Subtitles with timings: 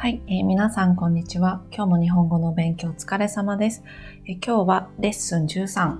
[0.00, 1.60] はい、えー、皆さんこんにちは。
[1.70, 3.84] 今日も日本語の勉強お疲れ様です。
[4.24, 5.98] えー、今日はレッスン13、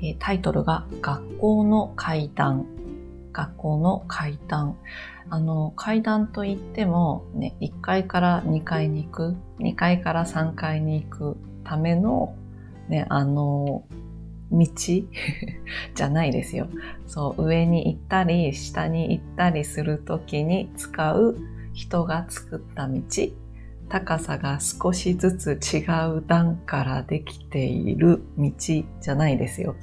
[0.00, 2.66] えー、タイトルが学校の階段。
[3.32, 4.76] 学校の階段。
[5.30, 12.34] あの、階段といっても、ね、1階から2階に行く、2階から3階に行くための、
[12.88, 13.84] ね、あの、
[14.50, 16.66] 道 じゃないですよ。
[17.06, 21.36] そう、上に行ったり、下に行ったりするときに使う
[21.72, 23.00] 人が作った道、
[23.88, 25.84] 高さが少しずつ違
[26.16, 29.74] う段からできている道じゃないですよ。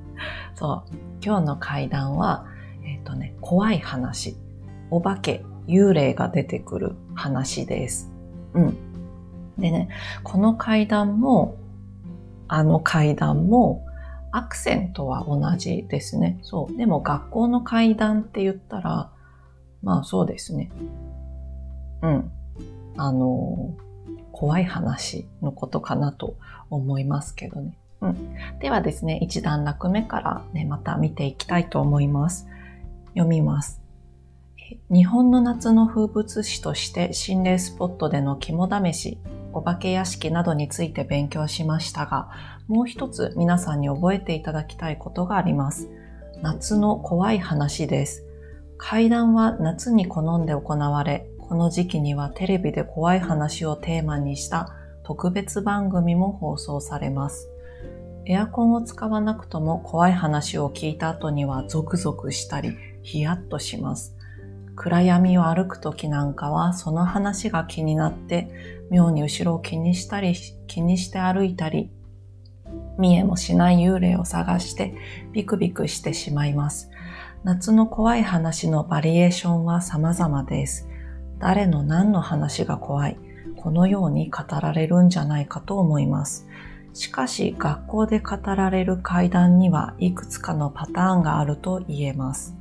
[0.54, 0.96] そう。
[1.22, 2.46] 今日の階段は、
[2.84, 4.36] えっ、ー、とね、怖い話。
[4.90, 8.10] お化け、幽霊が出てくる話です。
[8.54, 8.76] うん。
[9.58, 9.88] でね、
[10.22, 11.56] この階段も、
[12.48, 13.86] あの階段も、
[14.32, 16.38] アクセントは同じですね。
[16.42, 16.76] そう。
[16.76, 19.10] でも学校の階段って言ったら、
[19.82, 20.70] まあそうですね。
[22.02, 22.32] うん、
[22.96, 23.74] あの、
[24.32, 26.36] 怖い話のことかなと
[26.70, 27.76] 思いますけどね。
[28.00, 28.34] うん。
[28.60, 32.46] ではですね、一段落目からね、また見ていきたいと思います。
[33.14, 33.80] 読みます。
[34.90, 39.18] 日本の夏の風物詩として心霊スポットでの肝試し、
[39.52, 42.30] お化け屋敷などについて勉強しましたが、
[42.68, 45.88] もう一つ皆さんに覚えていただきたいことがあります。
[46.40, 48.24] 夏の怖い話です。
[48.78, 57.48] 階段は夏に好んで行われ、この時期にはテレビで怖い話をテーマにした特別番組も放送されます。
[58.24, 64.14] エアコンを使わなくとも怖い話を聞いた後にはゾクゾクしたりヒヤッとします。
[64.76, 70.36] 暗闇を歩く時なんかはその話が気になって妙に後ろを気にしたり
[70.68, 71.90] 気にして歩いたり
[72.96, 74.94] 見えもしない幽霊を探して
[75.32, 76.90] ビクビクしてしまいます。
[77.42, 80.89] 夏の怖い話のバリエーションは様々です。
[81.40, 83.18] 誰の何の話が怖い、
[83.56, 86.46] このように語られるんじゃないかと思います。
[86.92, 92.56] しかし学校で語られる階段にはいくつかのパターンがあると言えます。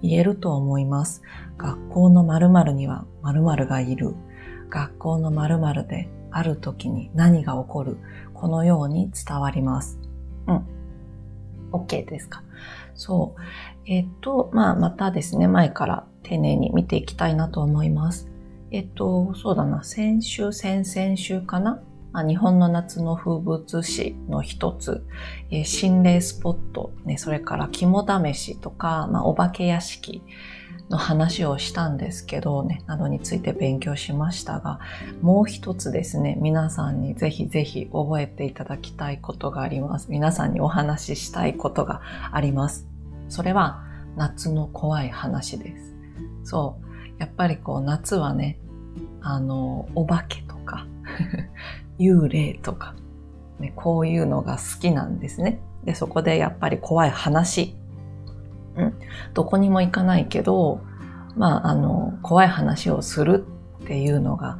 [0.00, 1.22] 言えると思います。
[1.56, 4.14] 学校の〇〇には〇〇がいる。
[4.70, 7.98] 学校の〇〇である時に何が起こる。
[8.32, 9.98] このように伝わります。
[10.46, 10.77] うん。
[11.72, 12.42] OK ですか？
[12.94, 13.40] そう。
[13.86, 18.28] えっ、と、まあ、またですね、前から丁寧に見ていきたいなと思います。
[18.70, 21.80] えっと、そうだな、先週、先々週かな？
[22.26, 25.06] 日本の夏の風物詩の一つ、
[25.50, 30.22] えー、心霊スポット、ね、それから肝試しとか、まあ、お化け屋敷。
[30.90, 34.80] の話をしたんですけどね、などについて勉強しましたが、
[35.20, 40.06] もう一つですね、皆さんにぜひぜひ覚えていただきたいことがあります。
[40.10, 42.00] 皆さんにお話ししたいことが
[42.32, 42.86] あります。
[43.28, 43.84] それは
[44.16, 45.94] 夏の怖い話です。
[46.44, 46.88] そう。
[47.18, 48.58] やっぱりこう夏はね、
[49.20, 50.86] あの、お化けとか、
[51.98, 52.94] 幽霊とか、
[53.58, 55.60] ね、こういうのが好きなんですね。
[55.84, 57.74] で、そこでやっぱり怖い話。
[58.78, 58.94] うん。
[59.34, 60.80] どこにも行かないけど、
[61.36, 63.44] まあ、あの、怖い話をする
[63.84, 64.58] っていうのが、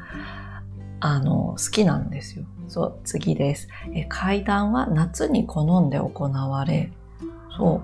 [1.01, 2.45] あの、好きなんですよ。
[2.69, 3.69] そう、次です。
[3.95, 6.93] え階段は夏に好んで行われ、
[7.57, 7.83] そう、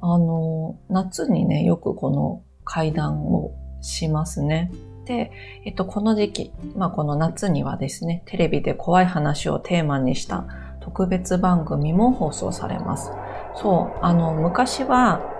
[0.00, 4.70] あの、夏にね、よくこの会談をしますね。
[5.06, 5.32] で、
[5.64, 10.46] えっと、この時期、まあこの夏にはですね、テレビで怖い話をテーマにした
[10.80, 13.10] 特別番組も放送されます。
[13.56, 15.37] そう、あの、昔は、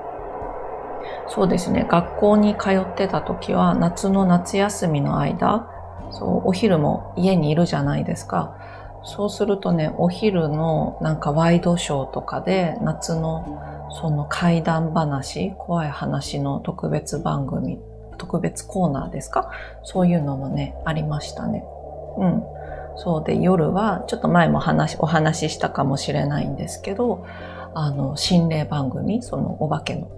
[1.30, 5.70] そうですね、学校に通ってた時は夏の夏休みの間、
[6.10, 8.56] そう、お昼も家にいるじゃないですか。
[9.04, 17.78] そうするとね、お昼のなんかワイドショーとかで夏のその怪談話、怖い話の特別番組、
[18.16, 19.50] 特別コーナーですか？
[19.84, 21.64] そういうのもね、ありましたね。
[22.18, 22.42] うん。
[22.96, 27.24] そうで、夜は、ちょっと前も話、お話ししたかもしれないんですけど、
[27.72, 30.08] あの、心霊番組、そのお化けの、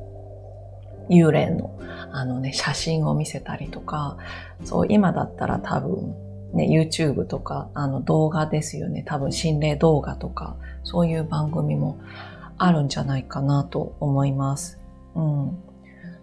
[1.11, 1.79] 幽霊の、
[2.13, 4.17] あのね、写真を見せたりとか、
[4.65, 6.15] そう、今だったら多分、
[6.55, 9.03] ね、YouTube とか、あの動画ですよね。
[9.07, 11.99] 多分心霊動画とか、そういう番組も
[12.59, 14.79] あるんじゃないかなと思います。
[15.15, 15.59] うん。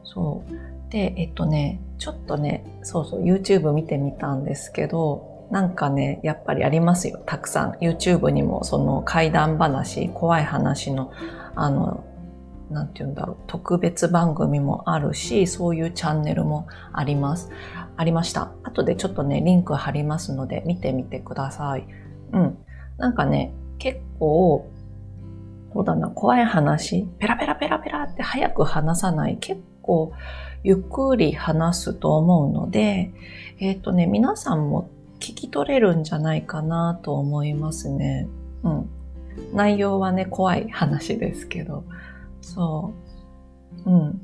[0.04, 0.92] そう。
[0.92, 7.22] で、えっとね、ちょっとね、そうそう、YouTube 見てみたんですけど、なんかね、やっぱりありますよ。
[7.26, 7.72] たくさん。
[7.74, 11.12] YouTube にもその怪談話、怖い話の、
[11.56, 12.04] あの、
[12.70, 17.50] なんて言うんだろう、特別番組もあるし、そういうチャンネルもあります。
[17.96, 18.52] ありました。
[18.64, 21.88] 後でちょっとね、リンク貼りますので、見てみてください。
[22.34, 22.58] うん。
[22.98, 24.70] なんかね、結構、
[25.74, 29.38] そうだな、怖い話、ペラペラペラペラって早く話さない。
[29.38, 30.12] 結構、
[30.64, 33.14] ゆっくり話すと思うので、
[33.60, 38.28] えっ、ー、とね、皆さんも聞き取れるんじゃないかなと思いますね。
[38.64, 38.90] うん。
[39.54, 41.84] 内容はね、怖い話ですけど。
[42.42, 42.94] そ
[43.86, 43.90] う。
[43.90, 44.22] うん。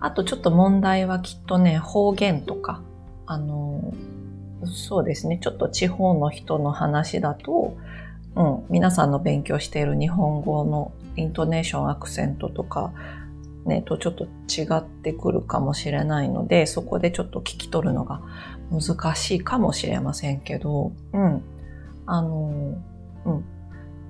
[0.00, 2.82] あとちょっと問題はきっとね、方言とか、
[3.26, 3.94] あの、
[4.66, 7.76] そうですね、ちょっと地方の人の話だと、
[8.36, 12.92] うん、皆さんの勉強している日本語のイントネーション、アクセントとか、
[13.66, 18.20] ね、とちょっと違ってくるかもしれないので、そこでちょっと聞き取るのが
[18.70, 21.42] 難しいかもしれませんけど、うん。
[22.06, 22.76] あの、
[23.24, 23.44] うん。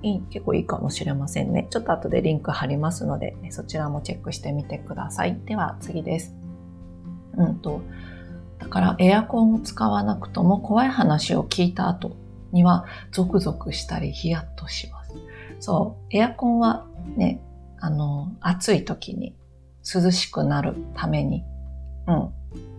[0.05, 1.67] いい結構いいかもしれませんね。
[1.71, 5.39] ちょっと後でリンク貼りますので、そちらもチェックしてみてください。
[5.45, 6.35] では次です。
[7.35, 7.81] うんと、
[8.59, 12.15] だからエアコンを使わなくとも怖い話を聞いた後
[12.51, 15.15] にはゾクゾクしたりヒヤッとします。
[15.59, 16.85] そう、エアコンは
[17.17, 17.41] ね、
[17.79, 19.35] あの、暑い時に
[19.83, 21.43] 涼しくなるために、
[22.07, 22.29] うん、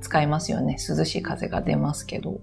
[0.00, 0.76] 使いますよね。
[0.88, 2.40] 涼しい風が出ますけど、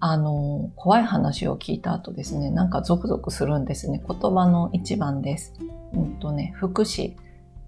[0.00, 4.02] あの、怖い話を聞いた後ですね、なんかゾクゾクするんですね。
[4.06, 5.54] 言葉の一番です。
[5.92, 7.16] うんとね、福祉。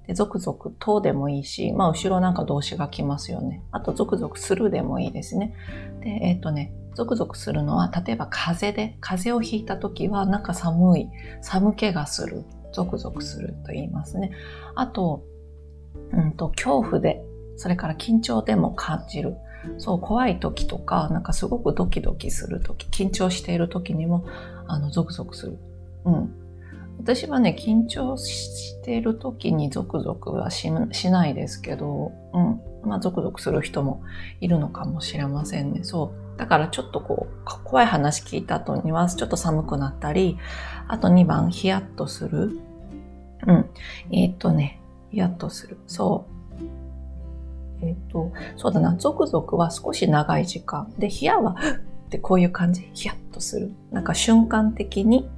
[0.07, 3.63] で、ゾクゾクとでもいいし、まあ後ろなんか動詞が来ますよね。
[3.71, 5.55] あとゾクゾクするでもいいですね。
[6.01, 11.09] で、えっ、ー、とね、ゾクゾクするのは、例えば風邪で、風邪をひいた時はなんか寒い、
[11.43, 14.33] 寒気がする、ゾクゾクすると言いますね。
[14.75, 15.23] あと、
[16.13, 17.23] うんと、恐怖で、
[17.57, 19.37] それから緊張でも感じる。
[19.79, 24.27] そう、怖い時とか、なんかすごくドキドキする時、緊張している時にも、
[24.67, 25.59] あの、ゾクゾクする。
[26.05, 26.35] うん。
[26.99, 32.61] 私はね、緊張している時にゾクゾクはしないですけど、うん。
[32.85, 34.03] まあ、ゾクゾクする人も
[34.41, 35.85] いるのかもしれませんね。
[35.85, 36.39] そう。
[36.39, 40.39] だからちょっとこう、怖い話聞いた後にはちょっと寒くなったり、
[40.89, 42.59] あと2番、ヒヤッとする。
[43.47, 43.71] うん。
[44.13, 44.81] えー、っとね、
[45.11, 45.79] ヒヤッとする。
[45.87, 46.32] そう。
[47.83, 50.93] えっ、ー、と、そうだな、ゾクゾクは少し長い時間。
[50.99, 51.57] で、ヒヤは、
[52.07, 53.73] ってこういう感じ、ヒヤッとする。
[53.91, 55.29] なんか瞬間的に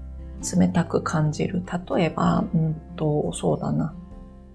[0.58, 1.62] 冷たく感じる。
[1.96, 3.94] 例えば、うんと、そうだな。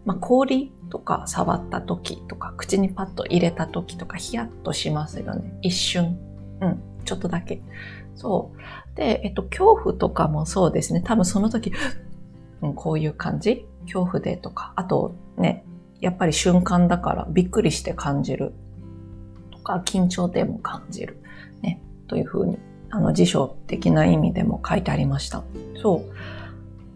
[0.05, 5.57] まあ、氷とか触った時とか、口にパッと入れた時とか、ヒヤッとしますよね。
[5.61, 6.17] 一瞬。
[6.61, 7.61] うん、ちょっとだけ。
[8.15, 8.97] そう。
[8.97, 11.01] で、えっと、恐怖とかもそうですね。
[11.01, 11.71] 多分その時、
[12.61, 13.65] うん、こういう感じ？
[13.83, 15.65] 恐怖でとか、あとね、
[16.01, 18.53] やっぱり瞬間だからびっくりして感じる
[19.51, 21.17] とか緊張でも感じる。
[21.61, 21.81] ね。
[22.07, 22.57] というふうに、
[22.89, 25.43] あの辞書的な意味でも書いてありました。
[25.81, 26.13] そう。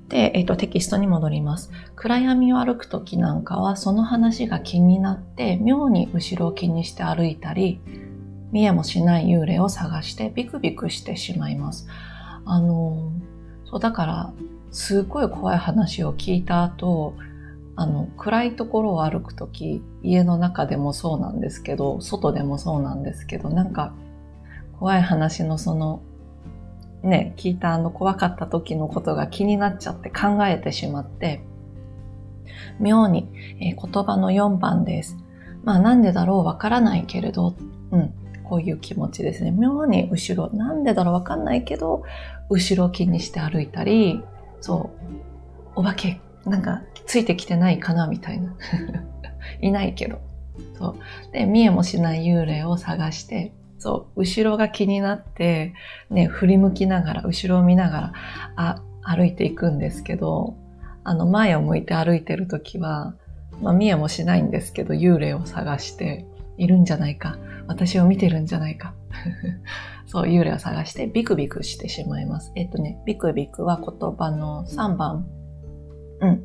[0.09, 1.71] で、えっ、と、テキストに戻ります。
[1.95, 7.81] 暗闇を歩くときなんかは、その話が気になって、妙に後ろを気にして歩いたり、
[8.51, 11.87] 見えもしない幽霊を探してビクビクしてしまいます。
[12.45, 13.11] あの、
[13.65, 14.33] そう、だから、
[14.69, 17.15] すごい怖い話を聞いた後、
[17.75, 23.93] あの、暗いところを歩くとき、家の中でもそうなんですけど、外でもそうなんですけど、なんか、
[24.79, 26.01] 怖い話のその、
[27.03, 31.43] ね、聞いたあの怖かった時のことが気になっちゃって考えてしまって、
[32.79, 33.29] 妙に、
[33.59, 35.17] えー、言葉の4番です。
[35.63, 37.55] まあなんでだろうわからないけれど、
[37.91, 39.51] うん、こういう気持ちですね。
[39.51, 42.03] 妙に後ろ、なんでだろうわかんないけど、
[42.49, 44.23] 後ろ気にして歩いたり、
[44.61, 44.91] そ
[45.75, 48.55] う、お化けなんかついてきてないかなみたいな。
[49.61, 50.19] いないけど。
[50.77, 51.33] そう。
[51.33, 55.73] で、見えもしない幽霊を探して、そう、後ろが気になって、
[56.09, 58.13] ね、振り向きながら、後ろを見ながら、
[58.55, 60.55] あ、歩いていくんですけど、
[61.03, 63.15] あの、前を向いて歩いてるときは、
[63.61, 66.25] まあ、見えもしないんですけど、幽霊を探して、
[66.57, 67.37] いるんじゃないか。
[67.67, 68.93] 私を見てるんじゃないか。
[70.05, 72.51] そう、幽霊を探してビクビクしてしまいます。
[72.55, 75.25] えっとね、ビクビクは言葉の3番
[76.21, 76.43] うん。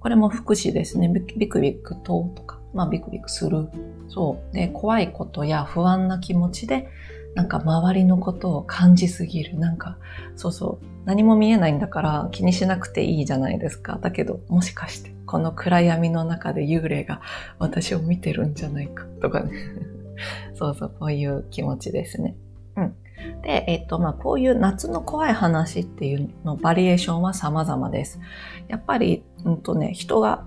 [0.00, 1.08] これも福祉ですね。
[1.08, 3.68] ビクビクととか、まあビクビクする。
[4.08, 4.54] そう。
[4.54, 6.88] で、怖いことや不安な気持ちで、
[7.34, 9.58] なんか周りのことを感じすぎる。
[9.58, 9.98] なんか、
[10.36, 10.86] そうそう。
[11.04, 13.98] 何も見えないんだから気にしなくていいじゃないですか。
[14.00, 17.20] だけど、もしかして、この暗闇の中で幽霊が
[17.58, 19.52] 私を見てるんじゃないかとかね。
[20.54, 22.36] そうそう、こういう気持ちですね。
[22.76, 22.94] うん。
[23.42, 28.20] で、えっと、まあ、こういう夏の怖い話っていうのバリエーションは様々です。
[28.68, 30.44] やっぱり、うんとね、人が、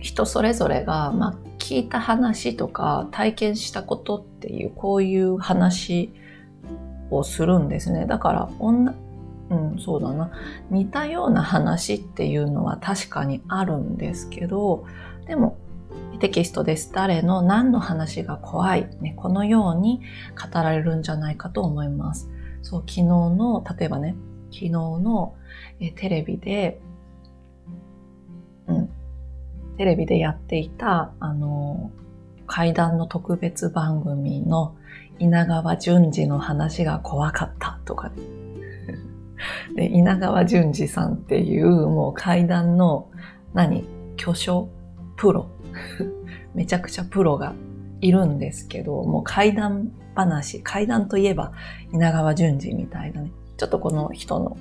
[0.00, 6.12] 人それぞれが、まあ、聞いた話とか体験したことっていう、こういう話
[7.10, 8.06] をするんですね。
[8.06, 8.94] だから、女、
[9.50, 10.30] うん、そうだな。
[10.70, 14.84] 似たような話っていうのは確かにあるんですけど、
[15.26, 15.56] でも、
[16.18, 16.92] テキストです。
[16.92, 20.00] 誰の何の話が怖い、ね、このように
[20.34, 22.30] 語られるんじゃないかと思います。
[22.62, 24.16] そう、昨日の、例えばね、
[24.50, 25.34] 昨日の
[25.80, 26.80] えテレビで、
[28.66, 28.88] うん。
[29.76, 31.90] テレビでやっていた、あの、
[32.46, 34.74] 怪談の特別番組の
[35.18, 38.10] 稲川淳二の話が怖かったとか、
[39.74, 43.10] で稲川淳二さんっていうもう怪談の
[43.52, 43.84] 何？
[44.16, 44.68] 巨匠？
[45.16, 45.50] プロ？
[46.54, 47.54] めちゃくちゃプロが
[48.00, 51.52] いるんですけど、もう怪談話、怪談といえば
[51.92, 53.30] 稲川淳二みたいなね。
[53.56, 54.56] ちょっとこの人の、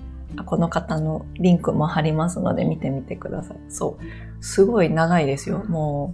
[0.45, 3.57] この方のリンクも貼りますので見てみてください。
[3.69, 4.43] そう。
[4.43, 5.63] すごい長いですよ。
[5.67, 6.13] も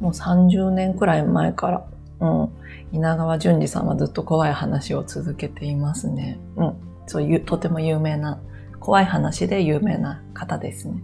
[0.00, 1.84] う、もう30年くらい前から、
[2.20, 2.48] うん。
[2.92, 6.38] 稲川淳二さんはずっと怖い話を続けていますね。
[6.56, 6.74] うん。
[7.06, 8.40] そういう、とても有名な、
[8.80, 11.02] 怖い話で有名な方ですね。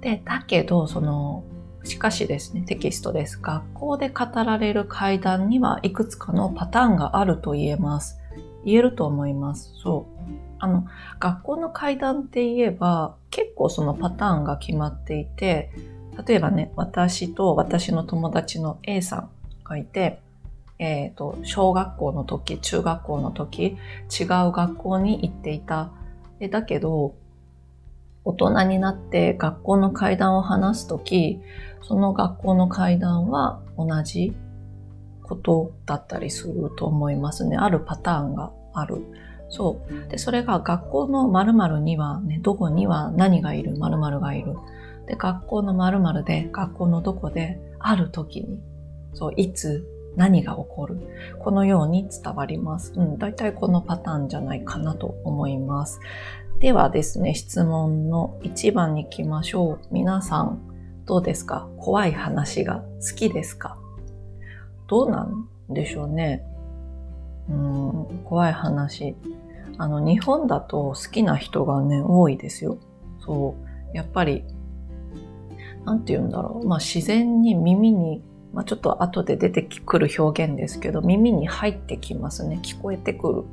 [0.00, 1.44] で、だけど、その、
[1.84, 3.38] しかしですね、テキストです。
[3.40, 8.18] 学校で語られる怪談にはいくつかのパターンがあると言えます。
[8.64, 9.72] 言えると思います。
[9.82, 10.16] そう。
[10.58, 10.86] あの、
[11.20, 15.70] 学校の怪談って言えば、結構そのパターンが決まっていて、
[16.26, 19.30] 例えばね、私と私の友達の A さん
[19.64, 20.20] がいて、
[20.78, 23.76] えっ、ー、と、小学校の時、中学校の時、
[24.18, 25.90] 違う学校に行っていた。
[26.50, 27.14] だけど、
[28.26, 31.40] 大人になって学校の階段を話すとき、
[31.82, 34.36] その学校の階段は同じ
[35.22, 37.56] ことだったりすると思いますね。
[37.56, 39.02] あるパターンがある。
[39.48, 40.10] そう。
[40.10, 44.56] で、それが学校の〇〇にはね、どこには何がいる、〇〇がいる。
[45.06, 48.58] で、学校の〇〇で、学校のどこで、ある時に、
[49.14, 50.98] そう、いつ、何が起こる？
[51.40, 52.94] このように伝わります。
[52.96, 56.00] うん、大体このパターンじゃないかなと思います。
[56.60, 59.78] ではですね、質問の1番に行きましょう。
[59.90, 60.58] 皆さん、
[61.04, 61.68] どうですか？
[61.76, 63.76] 怖い話が好きですか？
[64.88, 66.42] どうなんでしょうね？
[67.50, 69.14] うん、怖い話。
[69.76, 72.78] あの、日本だと好きな人がね、多いですよ。
[73.20, 73.54] そ
[73.92, 73.96] う。
[73.96, 74.42] やっぱり、
[75.84, 76.66] なんて言うんだろう。
[76.66, 78.22] まあ自然に耳に、
[78.54, 82.60] まあちょっと後で出てくる表現ですけど、耳に入ってきますね。
[82.62, 83.44] 聞こえてくる。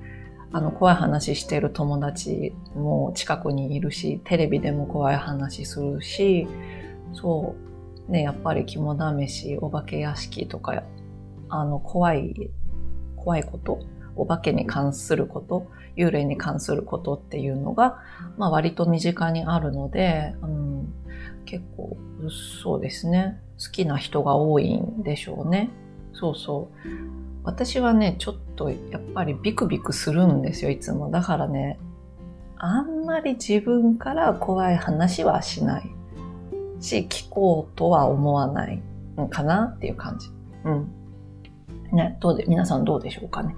[0.54, 6.48] あの、怖い話してる友達も近くにいるし、テレビでも怖い話するし、
[7.14, 7.56] そ
[8.08, 10.84] う、ね、やっぱり肝試し、お化け屋敷とか、
[11.50, 12.52] あの、怖い、
[13.16, 13.80] 怖いこと、
[14.16, 15.66] お化けに関すること、
[15.98, 17.98] 幽霊に関することっていうのが、
[18.38, 20.94] まあ割と身近にあるので、うん、
[21.46, 21.98] 結構、
[22.62, 23.42] そうですね。
[23.58, 25.72] 好きな人が多いんでしょうね。
[26.14, 27.23] そうそう。
[27.44, 31.12] 私はね、ちょっとやっぱりビクビクするんですよ、いつも。
[31.12, 31.78] だからね、
[32.58, 35.90] あんまり自分から怖い話はしない
[36.80, 38.82] し、聞こうとは思わない
[39.30, 40.30] かなっていう感じ。
[40.64, 40.92] うん。
[41.92, 43.56] ね、どうで、皆さんどうでしょうかね。